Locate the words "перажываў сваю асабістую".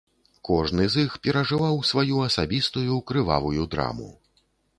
1.27-2.99